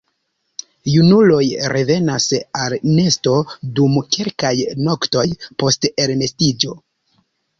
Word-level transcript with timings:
Junuloj 0.91 1.41
revenas 1.73 2.25
al 2.61 2.75
nesto 2.99 3.35
dum 3.81 3.99
kelkaj 4.17 4.53
noktoj 4.87 5.27
post 5.65 5.89
elnestiĝo. 6.07 6.75